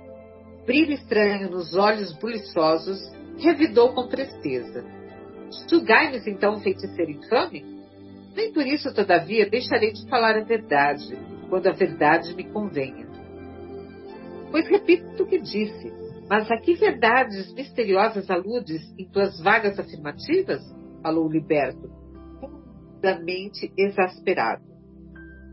[0.64, 2.98] brilho estranho nos olhos buliçosos,
[3.38, 4.84] revidou com tristeza.
[5.70, 7.75] Julgai-me então feiticeiro infame?
[8.36, 11.18] Nem por isso, todavia, deixarei de falar a verdade,
[11.48, 13.06] quando a verdade me convenha.
[14.50, 15.90] Pois repito o que disse,
[16.28, 20.62] mas a que verdades misteriosas aludes em tuas vagas afirmativas?
[21.02, 21.88] Falou liberto,
[22.38, 24.64] profundamente exasperado.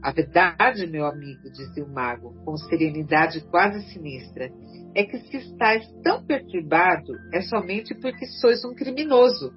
[0.04, 4.52] A verdade, meu amigo, disse o mago, com serenidade quase sinistra,
[4.94, 9.54] é que se estás tão perturbado é somente porque sois um criminoso.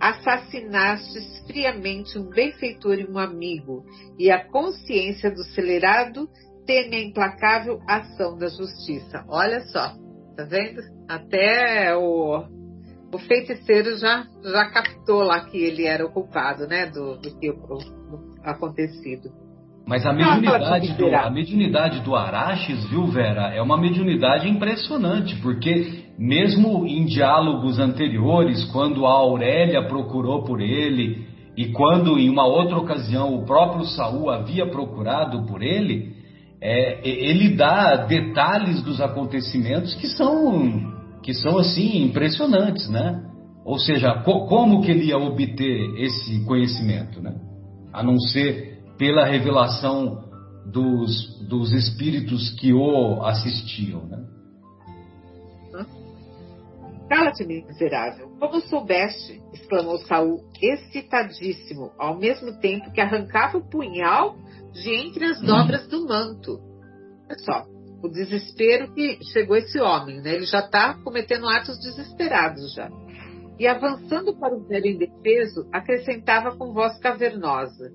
[0.00, 3.84] Assassinastes friamente um benfeitor e um amigo,
[4.18, 6.28] e a consciência do celerado
[6.66, 9.24] teme a implacável ação da justiça.
[9.28, 9.94] Olha só,
[10.36, 10.80] tá vendo?
[11.08, 12.44] Até o,
[13.12, 17.50] o feiticeiro já, já captou lá que ele era o culpado, né, do, do que
[17.50, 17.78] do
[18.44, 19.30] acontecido.
[19.86, 26.04] Mas a mediunidade, do, a mediunidade do Araches, viu, Vera, é uma mediunidade impressionante, porque
[26.18, 32.76] mesmo em diálogos anteriores, quando a Aurélia procurou por ele, e quando em uma outra
[32.76, 36.16] ocasião o próprio Saul havia procurado por ele,
[36.60, 40.92] é, ele dá detalhes dos acontecimentos que são,
[41.22, 43.24] que são assim impressionantes, né?
[43.64, 47.34] Ou seja, co como que ele ia obter esse conhecimento, né?
[47.92, 50.24] A não ser pela revelação
[50.72, 54.04] dos, dos espíritos que o assistiam.
[54.06, 54.18] Né?
[57.08, 58.28] Cala-te, miserável.
[58.38, 59.40] Como soubeste?
[59.52, 64.36] exclamou Saul, excitadíssimo, ao mesmo tempo que arrancava o punhal
[64.72, 66.60] de entre as dobras do manto.
[67.26, 67.66] Olha só,
[68.02, 70.34] o desespero que chegou esse homem, né?
[70.34, 72.90] Ele já está cometendo atos desesperados já.
[73.58, 77.90] E avançando para o velho indefeso, acrescentava com voz cavernosa: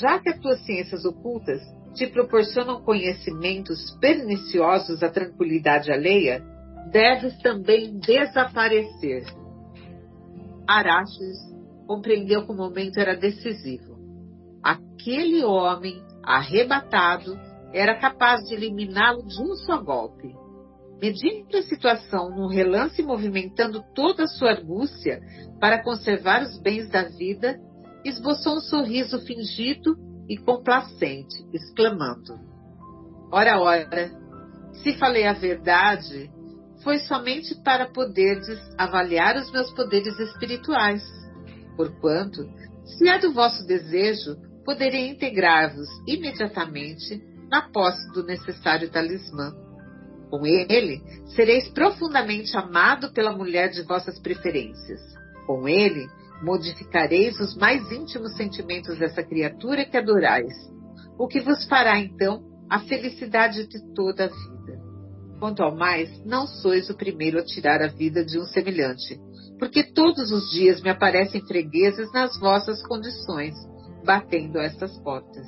[0.00, 1.60] Já que as tuas ciências ocultas
[1.94, 6.42] te proporcionam conhecimentos perniciosos à tranquilidade alheia,
[6.90, 9.24] deves também desaparecer.
[10.66, 11.38] Araxes
[11.86, 13.96] compreendeu que o momento era decisivo.
[14.62, 17.38] Aquele homem arrebatado
[17.72, 20.34] era capaz de eliminá-lo de um só golpe.
[21.00, 25.20] Medindo a situação num relance movimentando toda a sua argúcia
[25.60, 27.60] para conservar os bens da vida,
[28.04, 29.96] esboçou um sorriso fingido
[30.28, 32.40] e complacente, exclamando:
[33.30, 34.10] Ora, ora,
[34.82, 36.30] se falei a verdade,
[36.82, 41.02] foi somente para poderdes avaliar os meus poderes espirituais.
[41.76, 42.48] Porquanto,
[42.84, 49.52] se é do vosso desejo, poderei integrar-vos imediatamente na posse do necessário talismã.
[50.30, 51.00] Com ele,
[51.34, 55.00] sereis profundamente amado pela mulher de vossas preferências.
[55.46, 56.08] Com ele,
[56.42, 60.52] modificareis os mais íntimos sentimentos dessa criatura que adorais,
[61.18, 64.85] o que vos fará então a felicidade de toda a vida.
[65.38, 69.18] Quanto ao mais, não sois o primeiro a tirar a vida de um semelhante,
[69.58, 73.54] porque todos os dias me aparecem fregueses nas vossas condições,
[74.04, 75.46] batendo estas portas.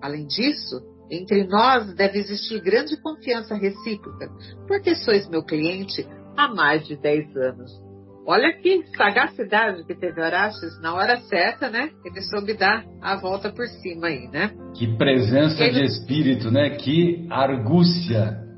[0.00, 0.80] Além disso,
[1.10, 4.30] entre nós deve existir grande confiança recíproca,
[4.68, 6.06] porque sois meu cliente
[6.36, 7.90] há mais de 10 anos.
[8.26, 11.90] Olha que sagacidade que teve Araxes na hora certa, né?
[12.04, 14.52] Ele soube dar a volta por cima aí, né?
[14.76, 15.80] Que presença ele...
[15.80, 16.70] de espírito, né?
[16.70, 18.49] Que argúcia.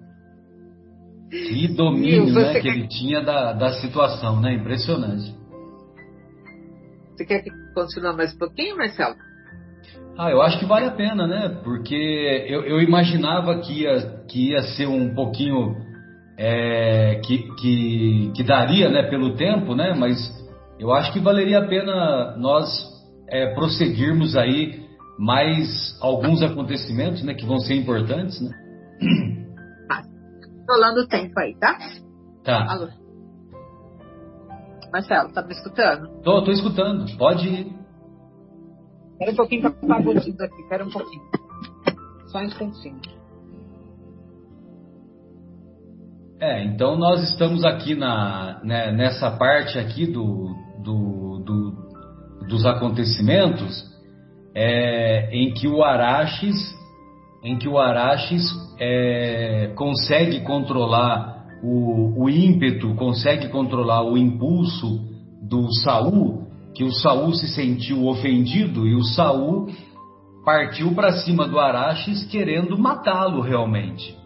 [1.32, 2.76] Que domínio né, que quer...
[2.76, 4.52] ele tinha da, da situação, né?
[4.52, 5.34] Impressionante.
[7.16, 9.16] Você quer que continue mais um pouquinho, Marcelo?
[10.18, 11.60] Ah, eu acho que vale a pena, né?
[11.64, 11.94] Porque
[12.46, 15.74] eu, eu imaginava que ia, que ia ser um pouquinho.
[16.36, 19.94] É, que, que, que, daria né, pelo tempo, né?
[19.94, 20.18] Mas
[20.78, 22.68] eu acho que valeria a pena nós
[23.28, 24.82] é, prosseguirmos aí
[25.18, 28.50] mais alguns acontecimentos né, que vão ser importantes, né?
[30.66, 30.72] Tá.
[30.74, 31.78] Rolando o tempo aí, tá?
[32.44, 32.72] Tá.
[32.72, 32.88] Alô.
[34.92, 36.22] Marcelo, tá me escutando?
[36.22, 37.16] Tô, tô escutando.
[37.16, 37.72] Pode ir.
[39.12, 41.22] Espera um pouquinho que tá aqui, espera um pouquinho.
[42.26, 43.00] Só um instantinho.
[46.40, 50.52] É, então nós estamos aqui na, né, nessa parte aqui do,
[50.82, 51.92] do, do
[52.48, 53.90] dos acontecimentos
[54.54, 56.56] é, em que o Araxes
[57.42, 58.44] em que o Araxes
[58.78, 65.00] é, consegue controlar o, o ímpeto, consegue controlar o impulso
[65.42, 66.42] do Saul
[66.74, 69.68] que o Saul se sentiu ofendido e o Saul
[70.44, 74.16] partiu para cima do Araxes querendo matá-lo realmente.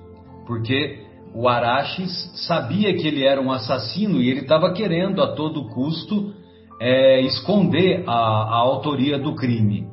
[0.46, 1.04] Porque
[1.34, 6.32] o Araxes sabia que ele era um assassino e ele estava querendo a todo custo
[6.80, 9.86] é, esconder a, a, autoria do crime.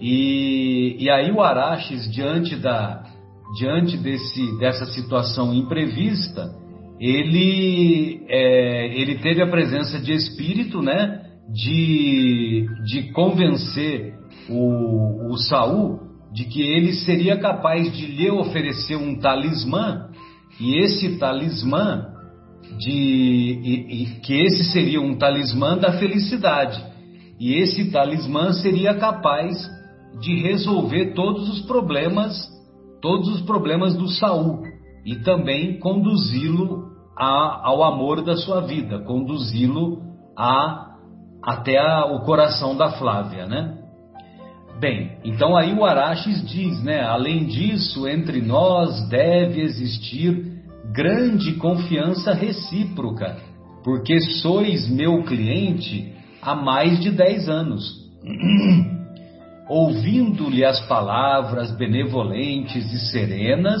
[0.00, 3.02] E, e aí o Araxes, diante, da,
[3.58, 6.50] diante desse, dessa situação imprevista,
[6.98, 11.20] ele, é, ele teve a presença de espírito, né?
[11.52, 14.14] de, de convencer
[14.48, 20.08] o, o Saul de que ele seria capaz de lhe oferecer um talismã
[20.60, 22.06] e esse talismã
[22.78, 26.80] de e, e, que esse seria um talismã da felicidade
[27.40, 29.56] e esse talismã seria capaz
[30.18, 32.48] de resolver todos os problemas
[33.00, 34.62] todos os problemas do Saul
[35.04, 40.02] e também conduzi-lo ao amor da sua vida conduzi-lo
[41.42, 43.76] até a, o coração da Flávia, né?
[44.78, 47.02] Bem, então aí o Araxes diz, né?
[47.02, 53.36] Além disso, entre nós deve existir grande confiança recíproca,
[53.84, 58.00] porque sois meu cliente há mais de dez anos.
[59.70, 63.80] Ouvindo-lhe as palavras benevolentes e serenas,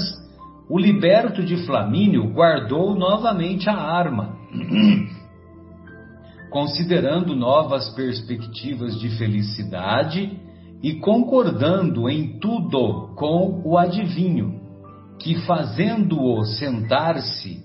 [0.68, 4.38] o liberto de Flamínio guardou novamente a arma
[6.48, 10.38] considerando novas perspectivas de felicidade
[10.80, 14.60] e concordando em tudo com o adivinho,
[15.18, 17.64] que fazendo-o sentar-se,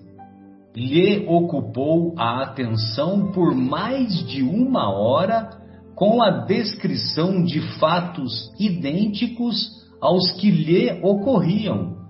[0.76, 5.64] lhe ocupou a atenção por mais de uma hora
[5.96, 12.06] com a descrição de fatos idênticos aos que lhe ocorriam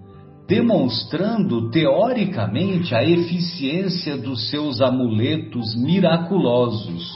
[0.48, 7.12] demonstrando teoricamente a eficiência dos seus amuletos miraculosos.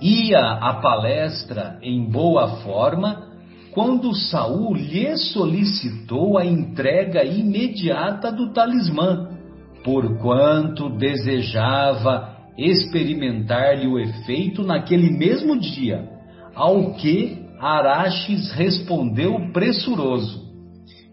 [0.00, 3.26] Ia à palestra em boa forma,
[3.72, 9.28] quando Saul lhe solicitou a entrega imediata do talismã,
[9.84, 16.08] porquanto desejava experimentar-lhe o efeito naquele mesmo dia,
[16.54, 20.46] ao que Araches respondeu pressuroso.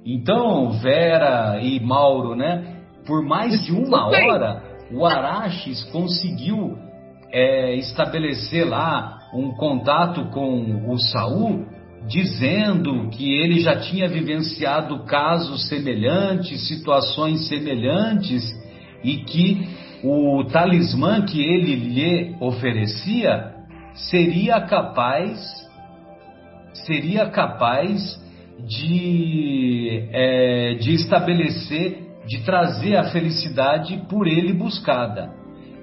[0.06, 2.82] Então, Vera e Mauro, né?
[3.06, 6.78] Por mais de uma hora, o Araches conseguiu
[7.32, 11.66] é, estabelecer lá um contato com o Saul,
[12.08, 18.44] dizendo que ele já tinha vivenciado casos semelhantes, situações semelhantes,
[19.04, 19.68] e que
[20.04, 23.54] o talismã que ele lhe oferecia
[23.94, 25.64] seria capaz
[26.86, 28.22] seria capaz
[28.60, 35.32] de, é, de estabelecer, de trazer a felicidade por ele buscada.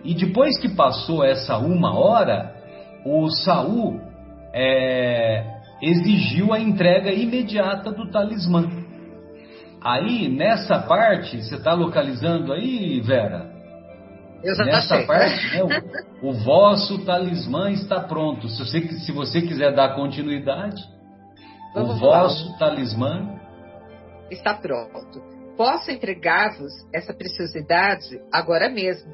[0.04, 2.54] E depois que passou essa uma hora,
[3.04, 4.00] o Saul
[4.52, 5.44] é,
[5.82, 8.68] exigiu a entrega imediata do talismã.
[9.82, 13.49] Aí, nessa parte, você está localizando aí, Vera?
[14.43, 15.07] Eu já Nessa achei.
[15.07, 15.62] parte, né,
[16.22, 18.49] o, o vosso talismã está pronto.
[18.49, 20.82] Se você, se você quiser dar continuidade,
[21.74, 22.22] Vamos o lá.
[22.22, 23.38] vosso talismã
[24.30, 25.20] Está pronto.
[25.57, 29.12] Posso entregar-vos essa preciosidade agora mesmo,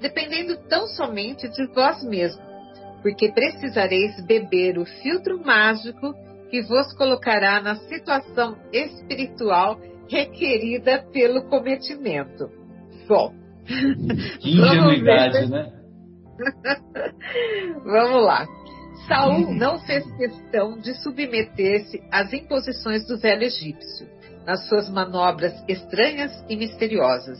[0.00, 2.42] dependendo tão somente de vós mesmo,
[3.00, 6.12] porque precisareis beber o filtro mágico
[6.50, 12.50] que vos colocará na situação espiritual requerida pelo cometimento.
[13.08, 13.32] Bom,
[14.40, 15.72] Que ingenuidade, né?
[17.84, 18.46] Vamos lá.
[19.06, 24.08] Saul não fez questão de submeter-se às imposições do velho egípcio,
[24.44, 27.38] nas suas manobras estranhas e misteriosas,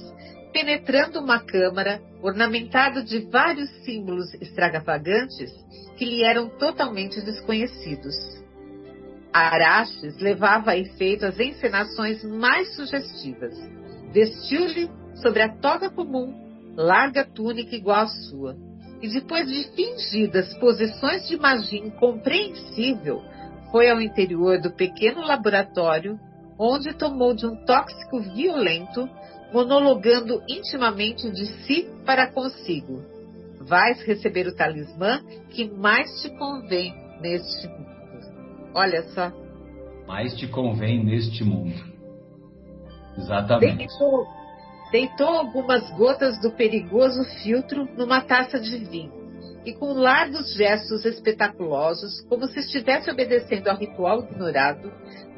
[0.52, 5.50] penetrando uma câmara ornamentada de vários símbolos extravagantes
[5.96, 8.14] que lhe eram totalmente desconhecidos.
[9.32, 13.54] Araches levava a efeito as encenações mais sugestivas.
[14.12, 14.88] Vestiu-lhe
[15.22, 16.46] sobre a toga comum
[16.76, 18.56] larga túnica igual à sua,
[19.00, 23.22] e depois de fingidas posições de magia incompreensível,
[23.70, 26.18] foi ao interior do pequeno laboratório,
[26.58, 29.08] onde tomou de um tóxico violento,
[29.52, 33.02] monologando intimamente de si para consigo.
[33.60, 37.86] Vais receber o talismã que mais te convém neste mundo.
[38.74, 39.32] Olha só.
[40.06, 41.74] Mais te convém neste mundo.
[43.18, 43.86] Exatamente.
[44.90, 49.26] Deitou algumas gotas do perigoso filtro numa taça de vinho
[49.66, 54.92] e, com largos gestos espetaculosos, como se estivesse obedecendo ao ritual ignorado,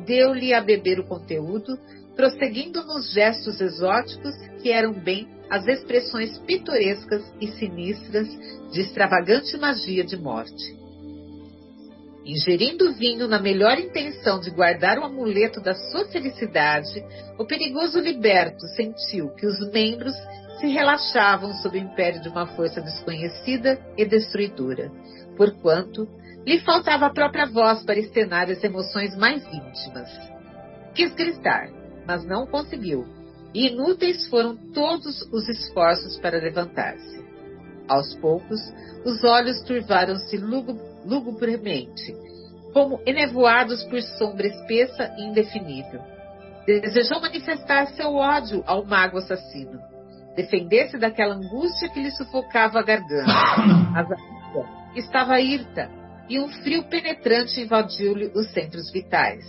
[0.04, 1.78] deu-lhe a beber o conteúdo,
[2.14, 8.28] prosseguindo nos gestos exóticos que eram bem as expressões pitorescas e sinistras
[8.70, 10.77] de extravagante magia de morte.
[12.28, 17.02] Ingerindo vinho na melhor intenção de guardar o amuleto da sua felicidade,
[17.38, 20.12] o perigoso liberto sentiu que os membros
[20.60, 24.92] se relaxavam sob o império de uma força desconhecida e destruidora,
[25.38, 26.06] porquanto
[26.44, 30.10] lhe faltava a própria voz para externar as emoções mais íntimas.
[30.94, 31.70] Quis gritar,
[32.06, 33.06] mas não conseguiu,
[33.54, 37.24] e inúteis foram todos os esforços para levantar-se.
[37.88, 38.60] Aos poucos,
[39.02, 40.36] os olhos turvaram-se
[41.08, 42.14] lugubremente,
[42.72, 46.00] como enevoados por sombra espessa e indefinível.
[46.66, 49.80] Desejou manifestar seu ódio ao mago assassino,
[50.36, 53.32] defender-se daquela angústia que lhe sufocava a garganta.
[53.32, 54.04] A
[54.94, 55.90] estava hirta
[56.28, 59.44] e um frio penetrante invadiu-lhe os centros vitais.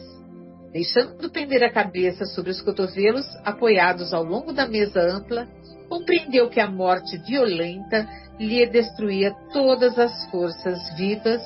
[0.71, 5.47] Deixando pender a cabeça sobre os cotovelos apoiados ao longo da mesa ampla,
[5.89, 8.07] compreendeu que a morte violenta
[8.39, 11.41] lhe destruía todas as forças vivas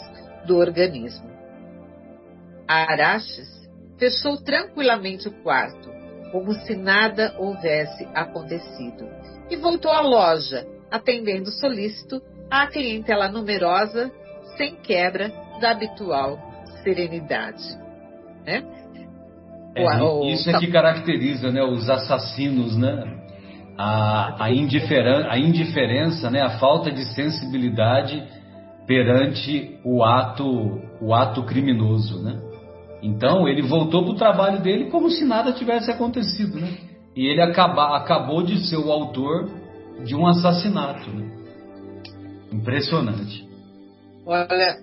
[0.46, 1.30] do organismo.
[2.68, 3.50] Araches
[3.98, 5.92] fechou tranquilamente o quarto,
[6.32, 9.08] como se nada houvesse acontecido,
[9.50, 14.12] e voltou à loja, atendendo solícito à clientela numerosa,
[14.58, 16.40] sem quebra da habitual
[16.84, 17.64] serenidade.
[18.46, 18.64] Né?
[19.76, 23.23] É, O- o- isso é que caracteriza né, os assassinos, né?
[23.78, 28.24] A, a, indiferen- a indiferença, né, a falta de sensibilidade
[28.86, 32.40] perante o ato, o ato criminoso, né?
[33.02, 36.78] Então ele voltou para o trabalho dele como se nada tivesse acontecido, né?
[37.16, 39.50] E ele acaba, acabou de ser o autor
[40.04, 41.30] de um assassinato, né?
[42.52, 43.48] Impressionante.
[44.26, 44.78] Olha,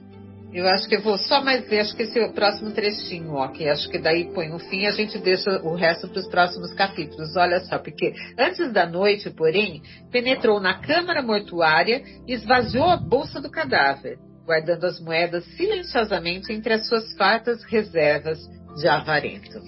[0.53, 3.36] eu acho que eu vou só mais ver, acho que esse é o próximo trechinho,
[3.53, 6.28] que acho que daí põe um fim e a gente deixa o resto para os
[6.28, 7.36] próximos capítulos.
[7.36, 9.80] Olha só, porque antes da noite, porém,
[10.11, 14.18] penetrou na câmara mortuária e esvaziou a bolsa do cadáver.
[14.44, 18.38] guardando as moedas silenciosamente entre as suas fartas reservas
[18.76, 19.61] de avarento.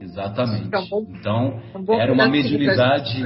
[0.00, 0.70] Exatamente.
[1.18, 1.60] Então,
[1.98, 3.20] era uma mediunidade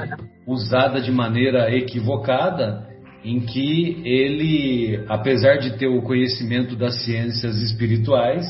[0.47, 2.89] usada de maneira equivocada,
[3.25, 8.45] em que ele, apesar de ter o conhecimento das ciências espirituais,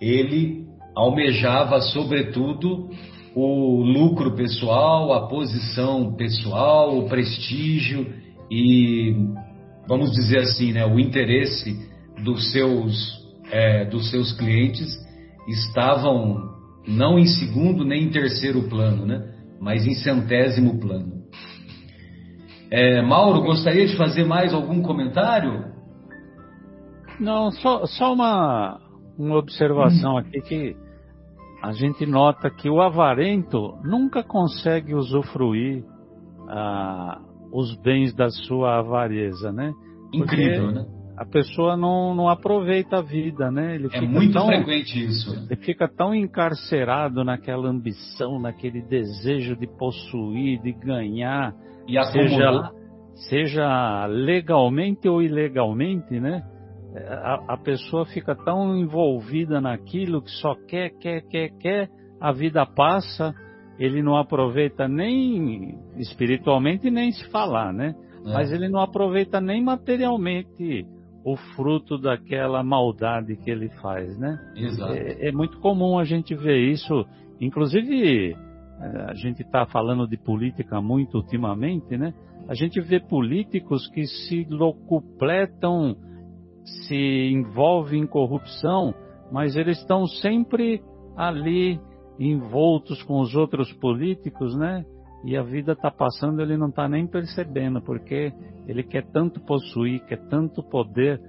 [0.00, 2.90] ele almejava, sobretudo,
[3.34, 8.06] o lucro pessoal, a posição pessoal, o prestígio
[8.50, 9.14] e,
[9.86, 11.78] vamos dizer assim, né, o interesse
[12.24, 13.20] dos seus,
[13.52, 14.88] é, dos seus clientes
[15.46, 16.50] estavam
[16.86, 19.22] não em segundo nem em terceiro plano, né,
[19.60, 21.19] mas em centésimo plano.
[22.70, 25.64] É, Mauro, gostaria de fazer mais algum comentário?
[27.18, 28.80] Não, só, só uma,
[29.18, 30.76] uma observação aqui que
[31.62, 35.84] a gente nota que o avarento nunca consegue usufruir
[36.48, 37.20] ah,
[37.52, 39.72] os bens da sua avareza, né?
[40.10, 40.86] Porque Incrível, né?
[41.20, 43.74] A pessoa não, não aproveita a vida, né?
[43.74, 45.30] Ele é muito tão, frequente isso.
[45.50, 51.52] Ele fica tão encarcerado naquela ambição, naquele desejo de possuir, de ganhar,
[51.86, 52.70] e seja,
[53.28, 56.42] seja legalmente ou ilegalmente, né?
[56.96, 62.64] a, a pessoa fica tão envolvida naquilo que só quer, quer, quer, quer, a vida
[62.64, 63.34] passa,
[63.78, 67.94] ele não aproveita nem espiritualmente nem se falar, né?
[68.24, 68.32] É.
[68.32, 70.86] Mas ele não aproveita nem materialmente
[71.24, 74.38] o fruto daquela maldade que ele faz, né?
[74.56, 74.92] Exato.
[74.92, 77.06] É, é muito comum a gente ver isso,
[77.40, 82.14] inclusive é, a gente está falando de política muito ultimamente, né?
[82.48, 85.96] A gente vê políticos que se locupletam
[86.64, 88.94] se envolve em corrupção,
[89.30, 90.82] mas eles estão sempre
[91.16, 91.80] ali
[92.18, 94.84] envoltos com os outros políticos, né?
[95.24, 98.32] E a vida está passando, ele não está nem percebendo, porque
[98.66, 101.20] ele quer tanto possuir, quer tanto poder,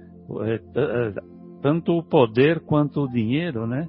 [0.42, 1.14] é, é,
[1.60, 3.86] tanto o poder quanto o dinheiro, né?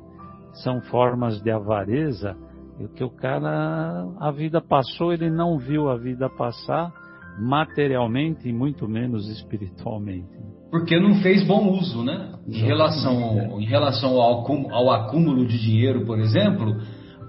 [0.63, 2.35] São formas de avareza.
[2.79, 6.91] E que o cara, a vida passou, ele não viu a vida passar
[7.39, 10.43] materialmente e muito menos espiritualmente
[10.73, 12.31] porque não fez bom uso, né?
[12.47, 16.77] Em relação, em relação ao, ao acúmulo de dinheiro, por exemplo,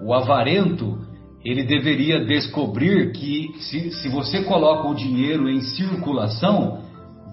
[0.01, 0.97] o avarento
[1.45, 6.83] ele deveria descobrir que se, se você coloca o dinheiro em circulação,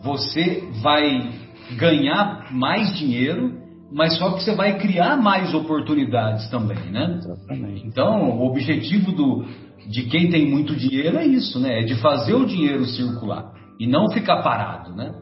[0.03, 1.31] você vai
[1.77, 3.53] ganhar mais dinheiro,
[3.91, 7.19] mas só que você vai criar mais oportunidades também, né?
[7.19, 7.87] Exatamente.
[7.87, 9.45] Então, o objetivo do,
[9.89, 11.79] de quem tem muito dinheiro é isso, né?
[11.81, 15.13] É de fazer o dinheiro circular e não ficar parado, né?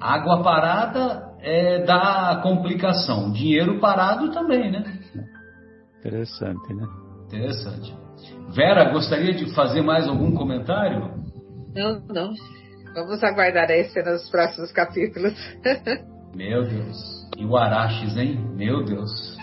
[0.00, 3.32] Água parada é, dá complicação.
[3.32, 4.82] Dinheiro parado também, né?
[5.98, 6.86] Interessante, né?
[7.26, 7.94] Interessante.
[8.54, 11.10] Vera, gostaria de fazer mais algum comentário?
[11.74, 12.32] Não, não.
[12.94, 15.34] Vamos aguardar esse nos próximos capítulos.
[16.34, 16.96] Meu Deus.
[17.36, 18.38] E o Araches, hein?
[18.56, 19.36] Meu Deus.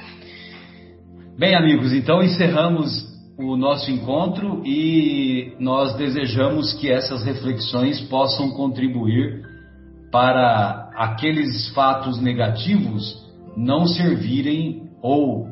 [1.37, 3.05] Bem, amigos, então encerramos
[3.37, 9.43] o nosso encontro e nós desejamos que essas reflexões possam contribuir
[10.11, 15.47] para aqueles fatos negativos não servirem, ou,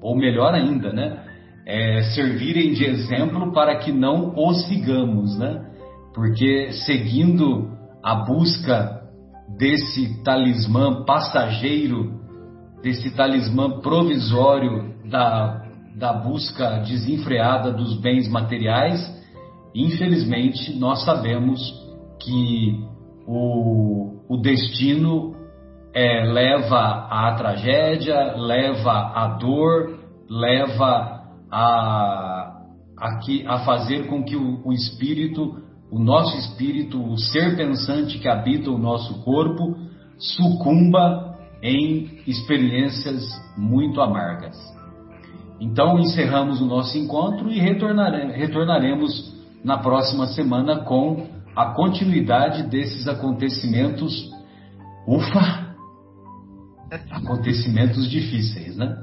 [0.00, 1.23] ou melhor ainda, né?
[1.66, 5.64] É, servirem de exemplo para que não os sigamos, né?
[6.14, 7.70] Porque seguindo
[8.02, 9.02] a busca
[9.58, 12.20] desse talismã passageiro,
[12.82, 15.62] desse talismã provisório da,
[15.96, 19.00] da busca desenfreada dos bens materiais,
[19.74, 21.60] infelizmente nós sabemos
[22.22, 22.84] que
[23.26, 25.34] o, o destino
[25.94, 29.98] é, leva à tragédia, leva à dor,
[30.28, 31.13] leva
[31.56, 32.62] a,
[32.98, 38.18] a, que, a fazer com que o, o espírito, o nosso espírito, o ser pensante
[38.18, 39.76] que habita o nosso corpo,
[40.18, 43.22] sucumba em experiências
[43.56, 44.56] muito amargas.
[45.60, 49.32] Então encerramos o nosso encontro e retornare, retornaremos
[49.64, 54.28] na próxima semana com a continuidade desses acontecimentos,
[55.06, 55.72] ufa,
[57.12, 58.96] acontecimentos difíceis, né?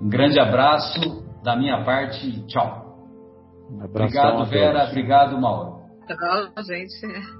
[0.00, 2.88] Um grande abraço da minha parte, tchau.
[3.70, 5.80] Um obrigado, Vera, obrigado, Mauro.
[6.06, 7.39] Tchau, gente.